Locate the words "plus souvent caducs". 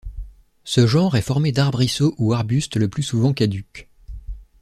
2.89-3.87